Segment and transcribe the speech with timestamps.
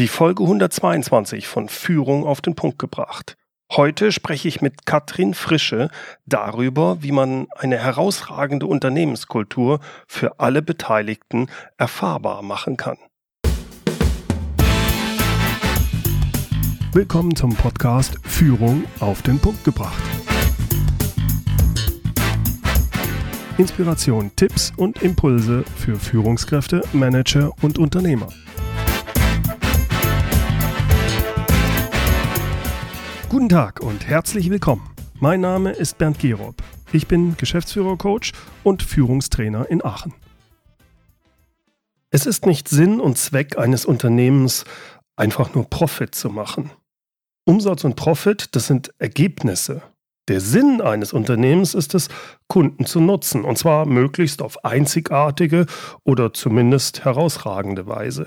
[0.00, 3.36] Die Folge 122 von Führung auf den Punkt gebracht.
[3.70, 5.90] Heute spreche ich mit Katrin Frische
[6.24, 9.78] darüber, wie man eine herausragende Unternehmenskultur
[10.08, 12.96] für alle Beteiligten erfahrbar machen kann.
[16.94, 20.02] Willkommen zum Podcast Führung auf den Punkt gebracht.
[23.58, 28.28] Inspiration, Tipps und Impulse für Führungskräfte, Manager und Unternehmer.
[33.30, 34.90] Guten Tag und herzlich willkommen.
[35.20, 36.64] Mein Name ist Bernd Gerob.
[36.90, 38.32] Ich bin Geschäftsführer-Coach
[38.64, 40.12] und Führungstrainer in Aachen.
[42.10, 44.64] Es ist nicht Sinn und Zweck eines Unternehmens,
[45.14, 46.72] einfach nur Profit zu machen.
[47.44, 49.82] Umsatz und Profit, das sind Ergebnisse.
[50.26, 52.08] Der Sinn eines Unternehmens ist es,
[52.48, 55.66] Kunden zu nutzen, und zwar möglichst auf einzigartige
[56.02, 58.26] oder zumindest herausragende Weise.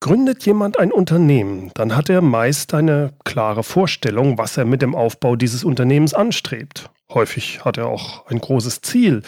[0.00, 4.94] Gründet jemand ein Unternehmen, dann hat er meist eine klare Vorstellung, was er mit dem
[4.94, 6.90] Aufbau dieses Unternehmens anstrebt.
[7.12, 9.22] Häufig hat er auch ein großes Ziel,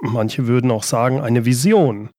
[0.00, 2.10] manche würden auch sagen eine Vision.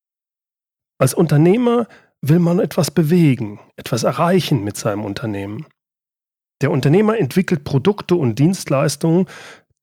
[0.98, 1.86] Als Unternehmer
[2.20, 5.66] will man etwas bewegen, etwas erreichen mit seinem Unternehmen.
[6.60, 9.26] Der Unternehmer entwickelt Produkte und Dienstleistungen,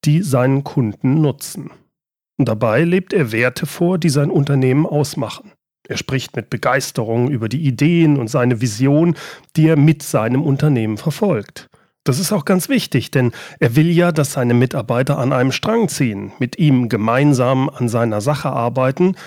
[0.06, 1.72] die seinen Kunden nutzen.
[2.38, 5.52] Und dabei lebt er Werte vor, die sein Unternehmen ausmachen.
[5.92, 9.14] Er spricht mit Begeisterung über die Ideen und seine Vision,
[9.58, 11.70] die er mit seinem Unternehmen verfolgt.
[12.06, 15.90] Das ist auch ganz wichtig, denn er will ja, dass seine Mitarbeiter an einem Strang
[15.90, 19.18] ziehen, mit ihm gemeinsam an seiner Sache arbeiten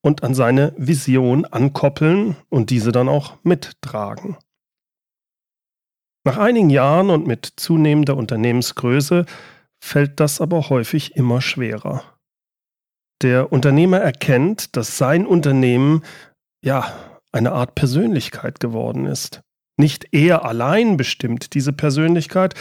[0.00, 4.36] und an seine Vision ankoppeln und diese dann auch mittragen.
[6.24, 9.26] Nach einigen Jahren und mit zunehmender Unternehmensgröße
[9.82, 12.04] fällt das aber häufig immer schwerer.
[13.22, 16.02] Der Unternehmer erkennt, dass sein Unternehmen
[16.64, 16.92] ja
[17.30, 19.42] eine Art Persönlichkeit geworden ist.
[19.78, 22.54] Nicht er allein bestimmt diese Persönlichkeit,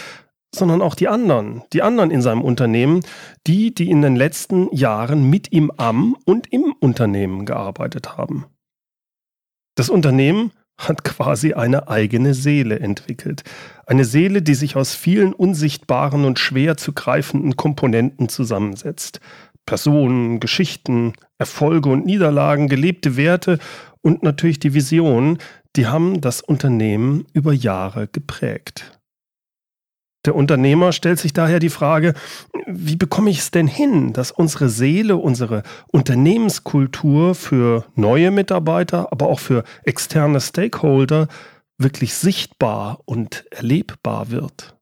[0.54, 3.02] sondern auch die anderen, die anderen in seinem Unternehmen,
[3.48, 8.46] die, die in den letzten Jahren mit ihm am und im Unternehmen gearbeitet haben.
[9.76, 13.44] Das Unternehmen hat quasi eine eigene Seele entwickelt.
[13.86, 19.20] Eine Seele, die sich aus vielen unsichtbaren und schwer zu greifenden Komponenten zusammensetzt.
[19.66, 23.60] Personen, Geschichten, Erfolge und Niederlagen, gelebte Werte
[24.02, 25.38] und natürlich die Vision,
[25.76, 29.00] die haben das Unternehmen über Jahre geprägt.
[30.26, 32.14] Der Unternehmer stellt sich daher die Frage,
[32.68, 39.28] wie bekomme ich es denn hin, dass unsere Seele, unsere Unternehmenskultur für neue Mitarbeiter, aber
[39.28, 41.28] auch für externe Stakeholder
[41.80, 44.78] wirklich sichtbar und erlebbar wird?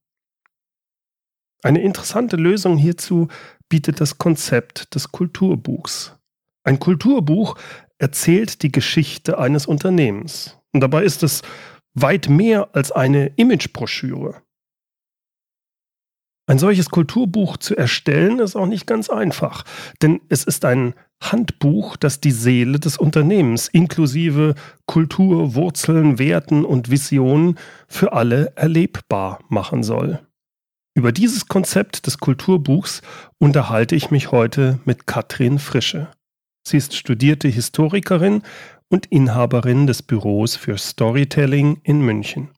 [1.64, 3.30] Eine interessante Lösung hierzu
[3.70, 6.18] bietet das Konzept des Kulturbuchs.
[6.64, 7.56] Ein Kulturbuch
[8.00, 10.58] erzählt die Geschichte eines Unternehmens.
[10.74, 11.42] Und dabei ist es
[11.94, 14.42] weit mehr als eine Imagebroschüre.
[16.48, 19.66] Ein solches Kulturbuch zu erstellen ist auch nicht ganz einfach,
[20.02, 24.56] denn es ist ein Handbuch, das die Seele des Unternehmens inklusive
[24.88, 30.22] Kultur, Wurzeln, Werten und Visionen für alle erlebbar machen soll.
[30.96, 33.02] Über dieses Konzept des Kulturbuchs
[33.38, 36.10] unterhalte ich mich heute mit Katrin Frische.
[36.68, 38.44] Sie ist studierte Historikerin
[38.90, 42.50] und Inhaberin des Büros für Storytelling in München.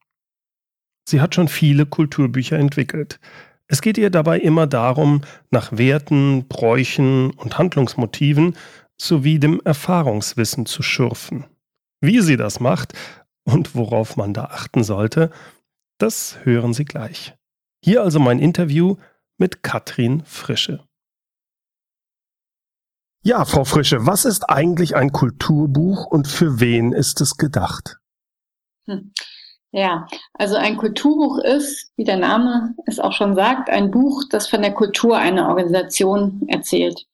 [1.07, 3.19] Sie hat schon viele Kulturbücher entwickelt.
[3.67, 8.55] Es geht ihr dabei immer darum, nach Werten, Bräuchen und Handlungsmotiven
[8.99, 11.45] sowie dem Erfahrungswissen zu schürfen.
[12.01, 12.93] Wie sie das macht
[13.43, 15.31] und worauf man da achten sollte,
[15.97, 17.35] das hören Sie gleich.
[17.83, 18.97] Hier also mein Interview
[19.37, 20.83] mit Katrin Frische.
[23.23, 27.97] Ja, Frau Frische, was ist eigentlich ein Kulturbuch und für wen ist es gedacht?
[28.85, 29.13] Hm.
[29.71, 34.47] Ja, also ein Kulturbuch ist, wie der Name es auch schon sagt, ein Buch, das
[34.47, 37.05] von der Kultur einer Organisation erzählt.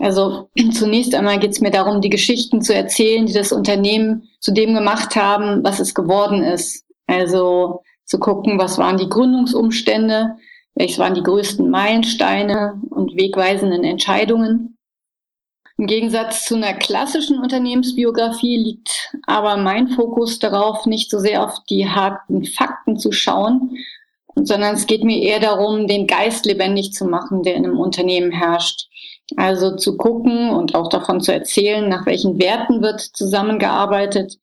[0.00, 4.52] Also zunächst einmal geht es mir darum, die Geschichten zu erzählen, die das Unternehmen zu
[4.52, 6.84] dem gemacht haben, was es geworden ist.
[7.06, 10.36] Also zu gucken, was waren die Gründungsumstände,
[10.74, 14.76] welches waren die größten Meilensteine und wegweisenden Entscheidungen.
[15.76, 21.64] Im Gegensatz zu einer klassischen Unternehmensbiografie liegt aber mein Fokus darauf, nicht so sehr auf
[21.68, 23.76] die harten Fakten zu schauen,
[24.36, 28.30] sondern es geht mir eher darum, den Geist lebendig zu machen, der in einem Unternehmen
[28.30, 28.88] herrscht.
[29.36, 34.38] Also zu gucken und auch davon zu erzählen, nach welchen Werten wird zusammengearbeitet,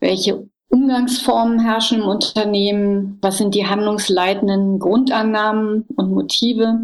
[0.00, 3.18] welche Umgangsformen herrschen im Unternehmen?
[3.20, 6.78] Was sind die handlungsleitenden Grundannahmen und Motive?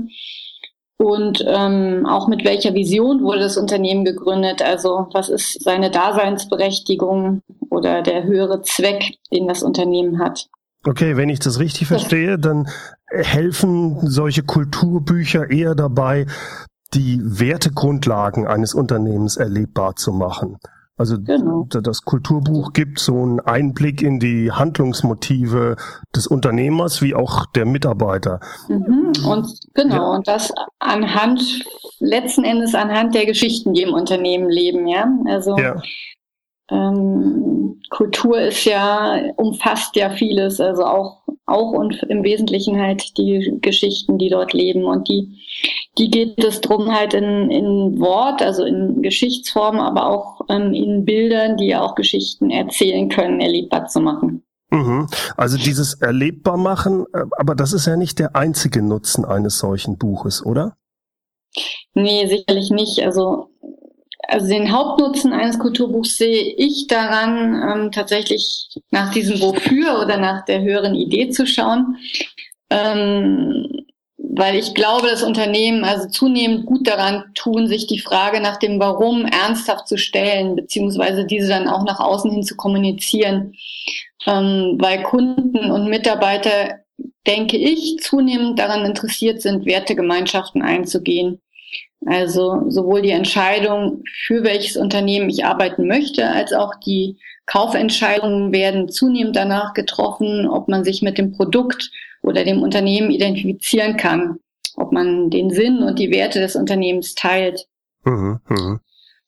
[0.99, 4.62] Und ähm, auch mit welcher Vision wurde das Unternehmen gegründet?
[4.62, 10.49] Also was ist seine Daseinsberechtigung oder der höhere Zweck, den das Unternehmen hat.
[10.85, 12.69] Okay, wenn ich das richtig verstehe, dann
[13.06, 16.26] helfen solche Kulturbücher eher dabei,
[16.94, 20.58] die Wertegrundlagen eines Unternehmens erlebbar zu machen.
[20.99, 21.67] Also genau.
[21.71, 25.77] das Kulturbuch gibt so einen Einblick in die Handlungsmotive
[26.15, 28.41] des Unternehmers wie auch der Mitarbeiter.
[28.69, 29.12] Mhm.
[29.25, 30.17] Und genau, ja.
[30.17, 31.65] und das anhand,
[32.00, 35.09] letzten Endes anhand der Geschichten, die im Unternehmen leben, ja.
[35.27, 35.81] Also ja.
[36.71, 43.59] Ähm, Kultur ist ja, umfasst ja vieles, also auch, auch und im Wesentlichen halt die
[43.61, 44.85] Geschichten, die dort leben.
[44.85, 45.39] Und die,
[45.99, 51.05] die geht es drum halt in, in Wort, also in Geschichtsform, aber auch ähm, in
[51.05, 54.43] Bildern, die ja auch Geschichten erzählen können, erlebbar zu machen.
[54.71, 55.06] Mhm.
[55.37, 59.97] Also dieses erlebbar machen, äh, aber das ist ja nicht der einzige Nutzen eines solchen
[59.97, 60.77] Buches, oder?
[61.95, 63.03] Nee, sicherlich nicht.
[63.03, 63.50] Also
[64.28, 70.44] also den Hauptnutzen eines Kulturbuchs sehe ich daran, ähm, tatsächlich nach diesem Wofür oder nach
[70.44, 71.96] der höheren Idee zu schauen.
[72.69, 73.86] Ähm,
[74.19, 78.78] weil ich glaube, dass Unternehmen also zunehmend gut daran tun, sich die Frage nach dem
[78.78, 83.54] Warum ernsthaft zu stellen, beziehungsweise diese dann auch nach außen hin zu kommunizieren.
[84.26, 86.80] Ähm, weil Kunden und Mitarbeiter,
[87.26, 91.40] denke ich, zunehmend daran interessiert sind, Wertegemeinschaften einzugehen.
[92.06, 98.89] Also sowohl die Entscheidung, für welches Unternehmen ich arbeiten möchte, als auch die Kaufentscheidungen werden
[98.89, 101.91] zunehmend danach getroffen, ob man sich mit dem Produkt
[102.23, 104.39] oder dem Unternehmen identifizieren kann,
[104.77, 107.67] ob man den Sinn und die Werte des Unternehmens teilt.
[108.05, 108.81] Mhm, mh.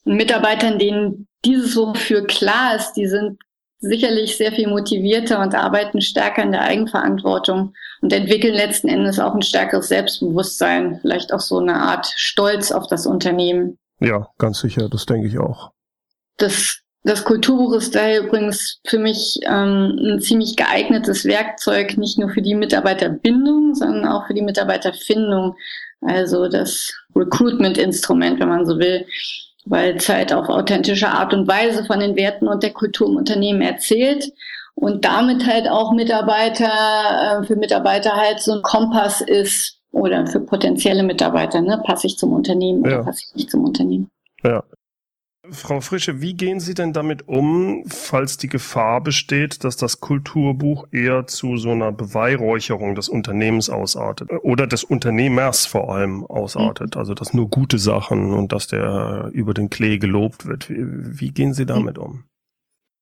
[0.05, 3.39] Und Mitarbeitern, denen dieses so für klar ist, die sind
[3.81, 7.73] sicherlich sehr viel motivierter und arbeiten stärker in der Eigenverantwortung
[8.03, 12.87] und entwickeln letzten Endes auch ein stärkeres Selbstbewusstsein, vielleicht auch so eine Art Stolz auf
[12.87, 13.79] das Unternehmen.
[14.00, 15.73] Ja, ganz sicher, das denke ich auch.
[16.37, 22.31] Das, das Kulturbuch ist daher übrigens für mich ähm, ein ziemlich geeignetes Werkzeug, nicht nur
[22.31, 25.56] für die Mitarbeiterbindung, sondern auch für die Mitarbeiterfindung.
[26.03, 29.06] Also das Recruitment-Instrument, wenn man so will
[29.71, 33.17] weil es halt auf authentische Art und Weise von den Werten und der Kultur im
[33.17, 34.33] Unternehmen erzählt
[34.75, 40.41] und damit halt auch Mitarbeiter, äh, für Mitarbeiter halt so ein Kompass ist oder für
[40.41, 42.97] potenzielle Mitarbeiter, ne, passe ich zum Unternehmen ja.
[42.97, 44.11] oder passe ich nicht zum Unternehmen.
[44.43, 44.65] Ja,
[45.52, 50.87] Frau Frische, wie gehen Sie denn damit um, falls die Gefahr besteht, dass das Kulturbuch
[50.93, 57.14] eher zu so einer Beweihräucherung des Unternehmens ausartet oder des Unternehmers vor allem ausartet, also
[57.14, 60.70] dass nur gute Sachen und dass der über den Klee gelobt wird?
[60.70, 62.25] Wie, wie gehen Sie damit um?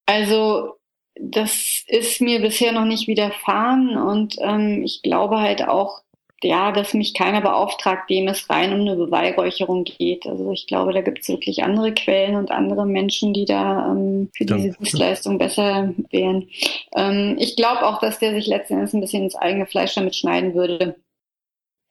[0.05, 0.79] Also
[1.19, 6.01] das ist mir bisher noch nicht widerfahren und ähm, ich glaube halt auch,
[6.43, 10.25] ja, dass mich keiner beauftragt, dem es rein um eine Beweihräucherung geht.
[10.25, 14.29] Also ich glaube, da gibt es wirklich andere Quellen und andere Menschen, die da ähm,
[14.35, 16.47] für diese Dienstleistung besser wären.
[16.95, 20.15] Ähm, ich glaube auch, dass der sich letzten Endes ein bisschen ins eigene Fleisch damit
[20.15, 20.95] schneiden würde.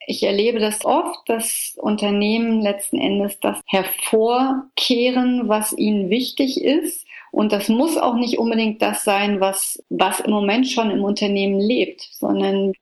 [0.06, 7.52] Ich erlebe das oft, dass Unternehmen letzten Endes das hervorkehren, was ihnen wichtig ist und
[7.52, 12.08] das muss auch nicht unbedingt das sein, was, was im Moment schon im Unternehmen lebt,
[12.12, 12.72] sondern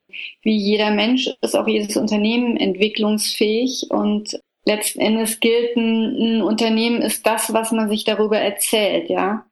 [0.43, 7.03] wie jeder Mensch ist auch jedes Unternehmen entwicklungsfähig und letzten Endes gilt ein, ein Unternehmen
[7.03, 9.47] ist das, was man sich darüber erzählt, ja.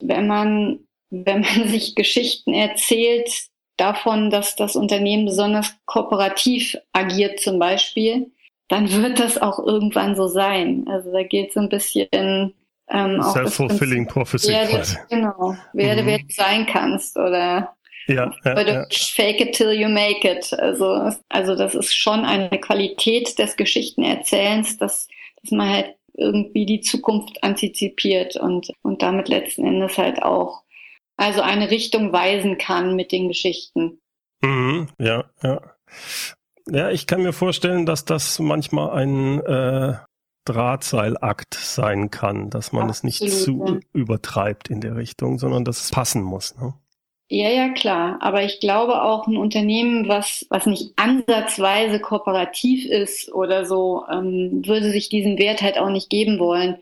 [0.00, 3.30] Wenn man, wenn man sich Geschichten erzählt
[3.76, 8.30] davon, dass das Unternehmen besonders kooperativ agiert zum Beispiel,
[8.68, 10.86] dann wird das auch irgendwann so sein.
[10.86, 12.54] Also da geht so ein bisschen
[12.90, 14.96] ähm, Self-fulfilling prophecy werde, quasi.
[15.08, 16.06] Genau, werde, mhm.
[16.06, 17.74] wer du sein kannst oder
[18.06, 18.86] ja, ja, ja.
[18.90, 20.52] fake it till you make it.
[20.58, 25.06] Also, also das ist schon eine Qualität des Geschichtenerzählens, dass,
[25.42, 30.62] dass man halt irgendwie die Zukunft antizipiert und, und damit letzten Endes halt auch
[31.16, 34.00] also eine Richtung weisen kann mit den Geschichten.
[34.40, 35.60] Mhm, ja, ja.
[36.66, 39.94] Ja, ich kann mir vorstellen, dass das manchmal ein äh,
[40.44, 43.80] Drahtseilakt sein kann, dass man Absolut, es nicht zu ja.
[43.92, 46.56] übertreibt in der Richtung, sondern dass es passen muss.
[46.56, 46.74] Ne?
[47.28, 48.18] Ja, ja, klar.
[48.20, 54.62] Aber ich glaube auch ein Unternehmen, was, was nicht ansatzweise kooperativ ist oder so, ähm,
[54.66, 56.78] würde sich diesen Wert halt auch nicht geben wollen.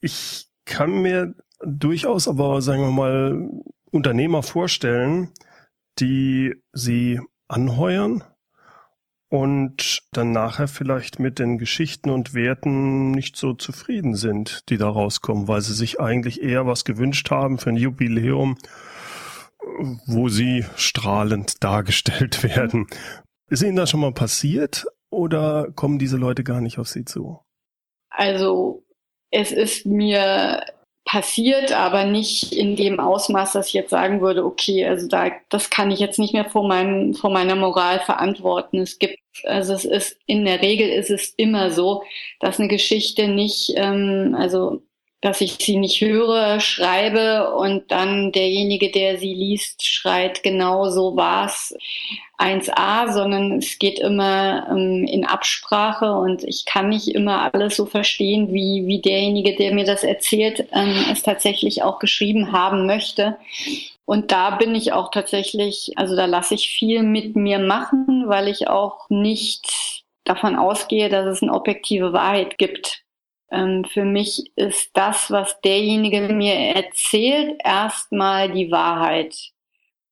[0.00, 3.50] Ich kann mir durchaus aber, sagen wir mal,
[3.90, 5.32] Unternehmer vorstellen,
[5.98, 8.22] die sie anheuern
[9.34, 14.88] und dann nachher vielleicht mit den Geschichten und Werten nicht so zufrieden sind, die da
[14.88, 18.56] rauskommen, weil sie sich eigentlich eher was gewünscht haben für ein Jubiläum,
[20.06, 22.86] wo sie strahlend dargestellt werden.
[23.50, 27.40] Ist Ihnen das schon mal passiert oder kommen diese Leute gar nicht auf Sie zu?
[28.10, 28.84] Also
[29.32, 30.64] es ist mir
[31.04, 35.70] passiert, aber nicht in dem Ausmaß, dass ich jetzt sagen würde, okay, also da, das
[35.70, 38.80] kann ich jetzt nicht mehr vor meinem, vor meiner Moral verantworten.
[38.80, 42.02] Es gibt, also es ist, in der Regel ist es immer so,
[42.40, 44.82] dass eine Geschichte nicht, ähm, also
[45.24, 51.16] dass ich sie nicht höre, schreibe und dann derjenige, der sie liest, schreit, genau so
[51.16, 51.74] war's
[52.38, 57.86] 1a, sondern es geht immer ähm, in Absprache und ich kann nicht immer alles so
[57.86, 63.38] verstehen, wie, wie derjenige, der mir das erzählt, ähm, es tatsächlich auch geschrieben haben möchte.
[64.04, 68.48] Und da bin ich auch tatsächlich, also da lasse ich viel mit mir machen, weil
[68.48, 73.03] ich auch nicht davon ausgehe, dass es eine objektive Wahrheit gibt.
[73.50, 79.34] Ähm, für mich ist das, was derjenige mir erzählt, erstmal die Wahrheit.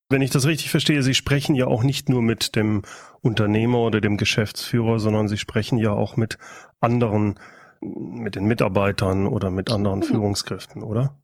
[0.09, 2.83] Wenn ich das richtig verstehe, Sie sprechen ja auch nicht nur mit dem
[3.23, 6.37] Unternehmer oder dem Geschäftsführer, sondern Sie sprechen ja auch mit
[6.81, 7.39] anderen,
[7.81, 10.05] mit den Mitarbeitern oder mit anderen mhm.
[10.05, 11.19] Führungskräften, oder?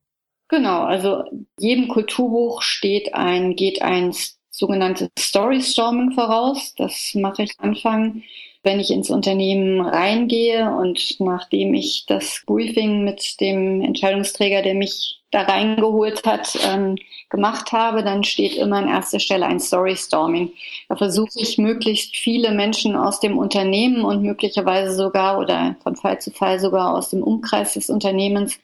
[0.48, 1.24] Genau, also
[1.58, 4.14] jedem Kulturbuch steht ein, geht ein
[4.50, 6.74] sogenanntes Storystorming voraus.
[6.76, 8.22] Das mache ich Anfang
[8.62, 15.20] wenn ich ins Unternehmen reingehe und nachdem ich das Briefing mit dem Entscheidungsträger, der mich
[15.30, 16.96] da reingeholt hat, ähm,
[17.30, 20.52] gemacht habe, dann steht immer an erster Stelle ein Storystorming.
[20.88, 26.20] Da versuche ich möglichst viele Menschen aus dem Unternehmen und möglicherweise sogar oder von Fall
[26.20, 28.58] zu Fall sogar aus dem Umkreis des Unternehmens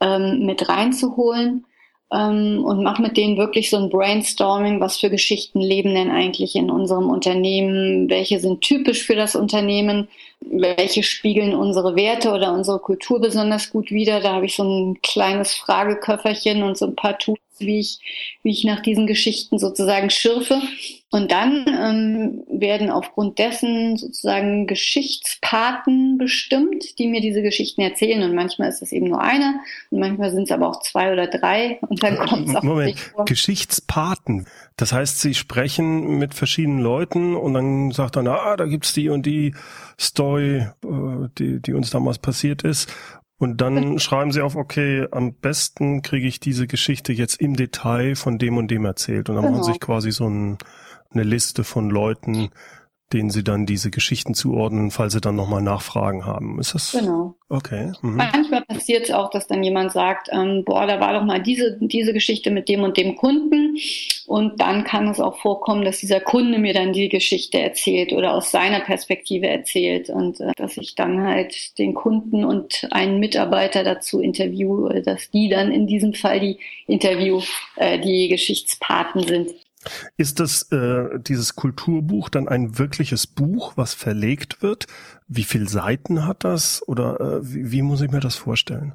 [0.00, 1.64] ähm, mit reinzuholen
[2.12, 6.54] ähm, und mache mit denen wirklich so ein Brainstorming, was für Geschichten leben denn eigentlich
[6.54, 10.08] in unserem Unternehmen, welche sind typisch für das Unternehmen,
[10.40, 14.20] welche spiegeln unsere Werte oder unsere Kultur besonders gut wider.
[14.20, 17.98] Da habe ich so ein kleines Frageköfferchen und so ein paar Tools, wie ich,
[18.42, 20.60] wie ich nach diesen Geschichten sozusagen schürfe.
[21.10, 28.22] Und dann ähm, werden aufgrund dessen sozusagen Geschichtspaten bestimmt, die mir diese Geschichten erzählen.
[28.22, 29.60] Und manchmal ist es eben nur einer
[29.90, 31.78] und manchmal sind es aber auch zwei oder drei.
[31.88, 33.24] Und dann kommt es auch Moment, vor.
[33.24, 34.46] Geschichtspaten.
[34.76, 39.08] Das heißt, Sie sprechen mit verschiedenen Leuten und dann sagt dann, ah, da gibt's die
[39.08, 39.54] und die
[39.98, 42.92] Story, äh, die, die uns damals passiert ist.
[43.38, 48.16] Und dann schreiben sie auf, okay, am besten kriege ich diese Geschichte jetzt im Detail
[48.16, 49.28] von dem und dem erzählt.
[49.28, 49.58] Und dann genau.
[49.58, 50.56] machen sich quasi so ein,
[51.12, 52.48] eine Liste von Leuten,
[53.12, 56.58] denen sie dann diese Geschichten zuordnen, falls sie dann nochmal Nachfragen haben.
[56.58, 56.92] Ist das?
[56.92, 57.36] Genau.
[57.48, 57.92] Okay.
[58.02, 58.16] Mhm.
[58.16, 61.78] Manchmal passiert es auch, dass dann jemand sagt, ähm, boah, da war doch mal diese,
[61.80, 63.76] diese Geschichte mit dem und dem Kunden.
[64.26, 68.34] Und dann kann es auch vorkommen, dass dieser Kunde mir dann die Geschichte erzählt oder
[68.34, 73.84] aus seiner Perspektive erzählt und äh, dass ich dann halt den Kunden und einen Mitarbeiter
[73.84, 76.58] dazu interviewe, dass die dann in diesem Fall die
[76.88, 77.40] Interview,
[77.76, 79.54] äh, die Geschichtspaten sind.
[80.16, 84.86] Ist das äh, dieses Kulturbuch dann ein wirkliches Buch, was verlegt wird?
[85.28, 88.94] Wie viele Seiten hat das oder äh, wie, wie muss ich mir das vorstellen?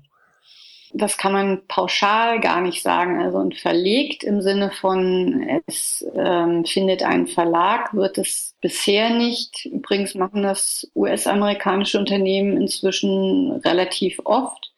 [0.94, 3.22] Das kann man pauschal gar nicht sagen.
[3.22, 9.66] Also und verlegt im Sinne von es ähm, findet ein Verlag, wird es bisher nicht.
[9.66, 14.71] Übrigens machen das US-amerikanische Unternehmen inzwischen relativ oft.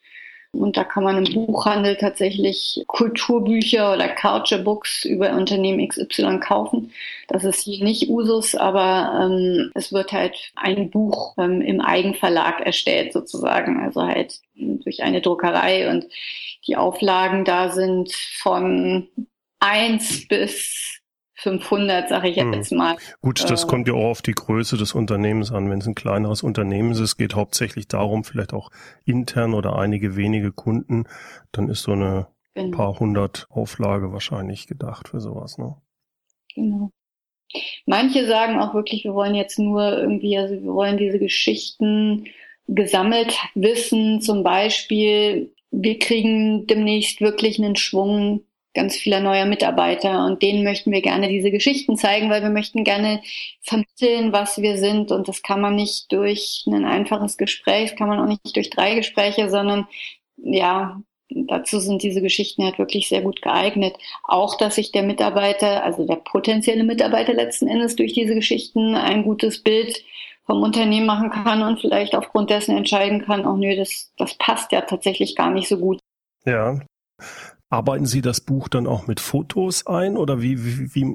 [0.54, 6.92] Und da kann man im Buchhandel tatsächlich Kulturbücher oder Culture Books über Unternehmen XY kaufen.
[7.28, 12.62] Das ist hier nicht Usus, aber ähm, es wird halt ein Buch ähm, im Eigenverlag
[12.62, 16.06] erstellt sozusagen, also halt durch eine Druckerei und
[16.68, 19.08] die Auflagen da sind von
[19.60, 21.02] eins bis
[21.44, 22.78] 500, sage ich jetzt hm.
[22.78, 22.96] mal.
[23.22, 25.70] Gut, das äh, kommt ja auch auf die Größe des Unternehmens an.
[25.70, 28.72] Wenn es ein kleineres Unternehmen ist, es geht hauptsächlich darum, vielleicht auch
[29.06, 31.06] intern oder einige wenige Kunden,
[31.52, 32.76] dann ist so eine genau.
[32.76, 35.58] paar hundert Auflage wahrscheinlich gedacht für sowas.
[35.58, 35.76] Ne?
[36.56, 36.92] Genau.
[37.86, 42.26] Manche sagen auch wirklich, wir wollen jetzt nur irgendwie, also wir wollen diese Geschichten
[42.68, 50.42] gesammelt wissen, zum Beispiel, wir kriegen demnächst wirklich einen Schwung ganz vieler neuer Mitarbeiter und
[50.42, 53.22] denen möchten wir gerne diese Geschichten zeigen, weil wir möchten gerne
[53.62, 58.10] vermitteln, was wir sind und das kann man nicht durch ein einfaches Gespräch, das kann
[58.10, 59.88] man auch nicht durch drei Gespräche, sondern
[60.38, 63.96] ja, dazu sind diese Geschichten halt wirklich sehr gut geeignet.
[64.24, 69.24] Auch, dass sich der Mitarbeiter, also der potenzielle Mitarbeiter letzten Endes durch diese Geschichten ein
[69.24, 70.04] gutes Bild
[70.46, 74.72] vom Unternehmen machen kann und vielleicht aufgrund dessen entscheiden kann, auch nö, das, das passt
[74.72, 76.00] ja tatsächlich gar nicht so gut.
[76.46, 76.82] Ja,
[77.74, 81.06] Arbeiten Sie das Buch dann auch mit Fotos ein oder wie, wie, wie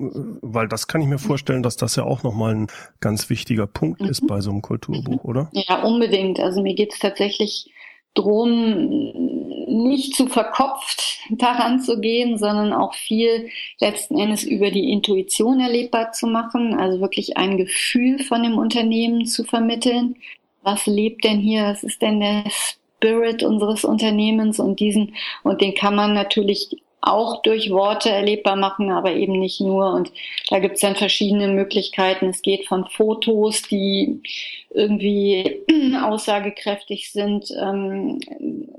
[0.42, 2.66] weil das kann ich mir vorstellen, dass das ja auch nochmal ein
[3.00, 4.08] ganz wichtiger Punkt mhm.
[4.08, 5.50] ist bei so einem Kulturbuch, oder?
[5.52, 6.40] Ja, unbedingt.
[6.40, 7.70] Also mir geht es tatsächlich
[8.14, 9.12] drum,
[9.68, 16.10] nicht zu verkopft daran zu gehen, sondern auch viel letzten Endes über die Intuition erlebbar
[16.10, 20.16] zu machen, also wirklich ein Gefühl von dem Unternehmen zu vermitteln.
[20.64, 21.66] Was lebt denn hier?
[21.66, 22.42] Was ist denn der
[22.98, 28.90] Spirit unseres Unternehmens und diesen, und den kann man natürlich auch durch Worte erlebbar machen,
[28.90, 29.94] aber eben nicht nur.
[29.94, 30.12] Und
[30.50, 32.26] da gibt es dann verschiedene Möglichkeiten.
[32.26, 34.20] Es geht von Fotos, die
[34.70, 35.62] irgendwie
[36.02, 38.18] aussagekräftig sind, ähm,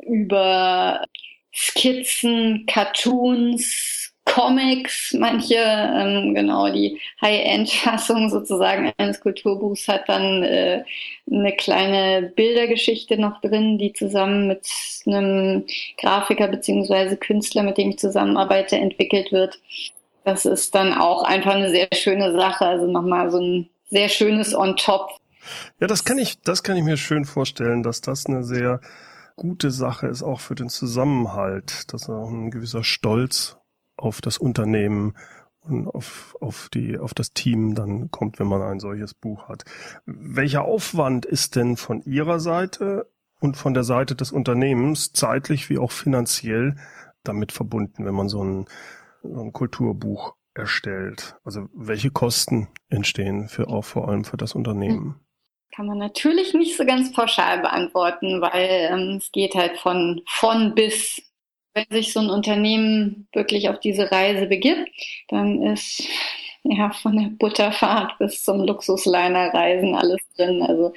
[0.01, 1.05] über
[1.53, 10.83] Skizzen, Cartoons, Comics, manche, ähm, genau, die High-End-Fassung sozusagen eines Kulturbuchs hat dann äh,
[11.29, 14.67] eine kleine Bildergeschichte noch drin, die zusammen mit
[15.07, 15.65] einem
[15.97, 19.59] Grafiker beziehungsweise Künstler, mit dem ich zusammenarbeite, entwickelt wird.
[20.25, 24.53] Das ist dann auch einfach eine sehr schöne Sache, also nochmal so ein sehr schönes
[24.53, 25.09] On-Top.
[25.79, 28.79] Ja, das kann ich, das kann ich mir schön vorstellen, dass das eine sehr
[29.35, 33.58] gute Sache ist, auch für den Zusammenhalt, dass auch ein gewisser Stolz
[33.99, 35.13] auf das Unternehmen
[35.61, 39.63] und auf, auf, die, auf das Team dann kommt, wenn man ein solches Buch hat.
[40.05, 45.77] Welcher Aufwand ist denn von Ihrer Seite und von der Seite des Unternehmens zeitlich wie
[45.77, 46.75] auch finanziell
[47.23, 48.65] damit verbunden, wenn man so ein,
[49.21, 51.35] so ein Kulturbuch erstellt?
[51.43, 55.19] Also welche Kosten entstehen für auch vor allem für das Unternehmen?
[55.75, 60.73] Kann man natürlich nicht so ganz pauschal beantworten, weil ähm, es geht halt von, von
[60.73, 61.21] bis
[61.79, 64.89] wenn sich so ein Unternehmen wirklich auf diese Reise begibt,
[65.29, 66.03] dann ist
[66.63, 70.61] ja von der Butterfahrt bis zum Luxusliner-Reisen alles drin.
[70.61, 70.93] Also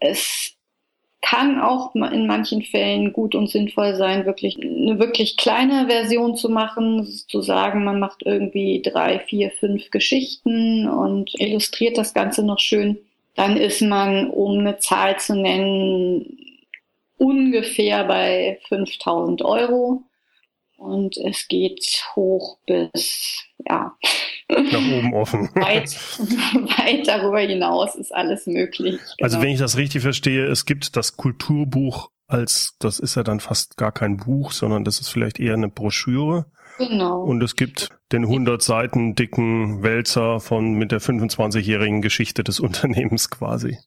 [0.00, 0.52] es
[1.22, 6.48] kann auch in manchen Fällen gut und sinnvoll sein, wirklich eine wirklich kleine Version zu
[6.48, 12.60] machen, zu sagen, man macht irgendwie drei, vier, fünf Geschichten und illustriert das Ganze noch
[12.60, 12.98] schön.
[13.34, 16.38] Dann ist man, um eine Zahl zu nennen,
[17.18, 20.02] ungefähr bei 5000 Euro.
[20.86, 23.96] Und es geht hoch bis, ja.
[24.48, 25.50] Nach oben offen.
[25.54, 25.90] weit,
[26.78, 29.00] weit darüber hinaus ist alles möglich.
[29.00, 29.22] Genau.
[29.22, 33.40] Also wenn ich das richtig verstehe, es gibt das Kulturbuch als, das ist ja dann
[33.40, 36.46] fast gar kein Buch, sondern das ist vielleicht eher eine Broschüre.
[36.78, 37.22] Genau.
[37.22, 43.30] Und es gibt den 100 Seiten dicken Wälzer von mit der 25-jährigen Geschichte des Unternehmens
[43.30, 43.78] quasi.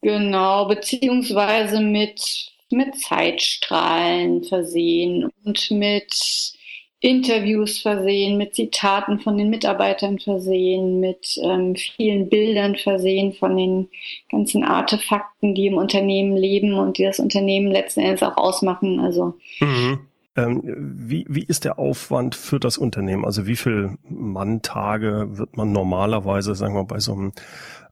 [0.00, 6.54] Genau, beziehungsweise mit mit Zeitstrahlen versehen und mit
[7.00, 13.88] Interviews versehen, mit Zitaten von den Mitarbeitern versehen, mit ähm, vielen Bildern versehen von den
[14.30, 18.98] ganzen Artefakten, die im Unternehmen leben und die das Unternehmen letzten Endes auch ausmachen.
[18.98, 20.00] Also mhm.
[20.34, 23.24] ähm, wie, wie ist der Aufwand für das Unternehmen?
[23.24, 27.32] Also wie viel Manntage wird man normalerweise, sagen wir, bei so einem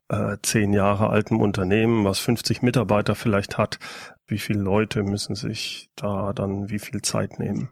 [0.09, 3.79] äh, zehn Jahre alten Unternehmen, was 50 Mitarbeiter vielleicht hat,
[4.27, 7.69] wie viele Leute müssen sich da dann wie viel Zeit nehmen?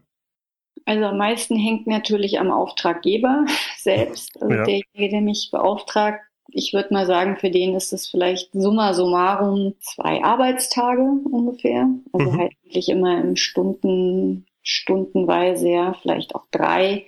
[0.86, 3.45] Also am meisten hängt natürlich am Auftraggeber
[3.78, 4.63] selbst, also ja.
[4.63, 6.21] derjenige, der mich beauftragt.
[6.50, 11.89] Ich würde mal sagen, für den ist es vielleicht summa summarum zwei Arbeitstage ungefähr.
[12.13, 12.38] Also mhm.
[12.38, 17.06] halt wirklich immer im Stunden, stundenweise, ja, vielleicht auch drei.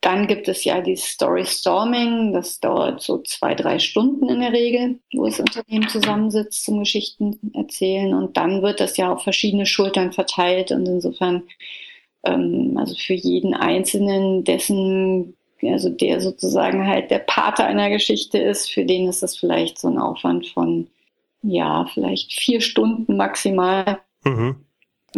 [0.00, 4.52] Dann gibt es ja die Story Storming, das dauert so zwei, drei Stunden in der
[4.52, 8.14] Regel, wo das Unternehmen zusammensitzt zum Geschichten erzählen.
[8.14, 10.70] Und dann wird das ja auf verschiedene Schultern verteilt.
[10.70, 11.42] Und insofern,
[12.22, 18.70] ähm, also für jeden Einzelnen, dessen, also der sozusagen halt der Pate einer Geschichte ist,
[18.70, 20.86] für den ist das vielleicht so ein Aufwand von,
[21.42, 23.98] ja, vielleicht vier Stunden maximal.
[24.24, 24.64] Mhm.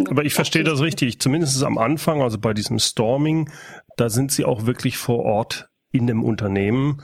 [0.09, 1.21] Aber ich verstehe das richtig.
[1.21, 3.51] Zumindest am Anfang, also bei diesem Storming,
[3.97, 7.03] da sind Sie auch wirklich vor Ort in dem Unternehmen.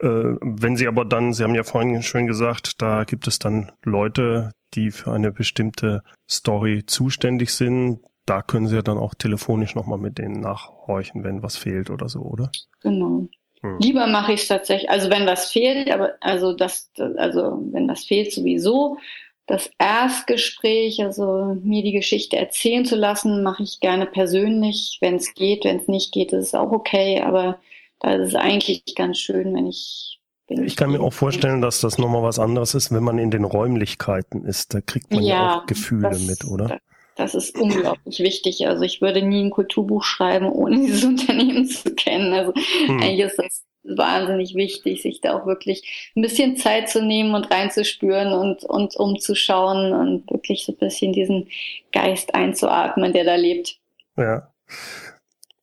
[0.00, 3.72] Äh, wenn Sie aber dann, Sie haben ja vorhin schön gesagt, da gibt es dann
[3.82, 8.00] Leute, die für eine bestimmte Story zuständig sind.
[8.26, 12.08] Da können Sie ja dann auch telefonisch nochmal mit denen nachhorchen, wenn was fehlt oder
[12.08, 12.50] so, oder?
[12.82, 13.28] Genau.
[13.62, 13.78] Hm.
[13.80, 18.04] Lieber mache ich es tatsächlich, also wenn was fehlt, aber also das, also wenn was
[18.04, 18.98] fehlt sowieso,
[19.46, 25.34] das Erstgespräch, also mir die Geschichte erzählen zu lassen, mache ich gerne persönlich, wenn es
[25.34, 25.64] geht.
[25.64, 27.22] Wenn es nicht geht, ist es auch okay.
[27.22, 27.58] Aber
[28.00, 30.18] da ist es eigentlich ganz schön, wenn ich.
[30.48, 33.18] Wenn ich, ich kann mir auch vorstellen, dass das nochmal was anderes ist, wenn man
[33.18, 34.74] in den Räumlichkeiten ist.
[34.74, 36.80] Da kriegt man ja, ja auch Gefühle das, mit, oder?
[37.16, 38.66] Das ist unglaublich wichtig.
[38.66, 42.32] Also ich würde nie ein Kulturbuch schreiben, ohne dieses Unternehmen zu kennen.
[42.32, 43.00] Also hm.
[43.00, 47.50] eigentlich ist das wahnsinnig wichtig, sich da auch wirklich ein bisschen Zeit zu nehmen und
[47.50, 51.48] reinzuspüren und, und umzuschauen und wirklich so ein bisschen diesen
[51.92, 53.78] Geist einzuatmen, der da lebt.
[54.16, 54.52] Ja.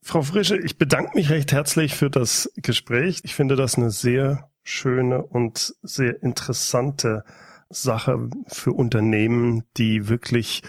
[0.02, 3.22] Frau Frische, ich bedanke mich recht herzlich für das Gespräch.
[3.24, 7.24] Ich finde das eine sehr schöne und sehr interessante
[7.70, 10.62] Sache für Unternehmen, die wirklich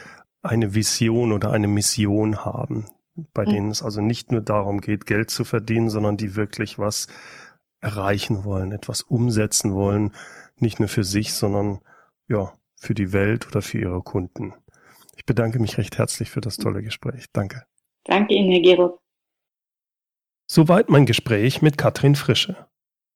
[0.45, 2.87] eine Vision oder eine Mission haben,
[3.33, 3.51] bei mhm.
[3.51, 7.09] denen es also nicht nur darum geht, Geld zu verdienen, sondern die wirklich was
[7.81, 10.13] erreichen wollen, etwas umsetzen wollen,
[10.59, 11.81] nicht nur für sich, sondern
[12.29, 14.55] ja, für die Welt oder für ihre Kunden.
[15.17, 17.27] Ich bedanke mich recht herzlich für das tolle Gespräch.
[17.33, 17.65] Danke.
[18.05, 19.01] Danke Ihnen, Herr Gerob.
[20.47, 22.67] Soweit mein Gespräch mit Katrin Frische.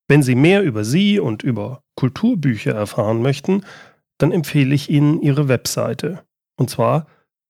[0.06, 3.64] Wenn Sie mehr über sie und über Kulturbücher erfahren möchten,
[4.16, 6.24] dann empfehle ich Ihnen ihre Webseite.
[6.56, 7.06] Und zwar